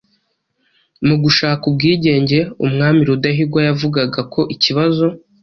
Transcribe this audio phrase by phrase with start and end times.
[1.07, 5.05] Mu gushaka ubwigenge, Umwami Rudahigwa yavugaga ko ikibazo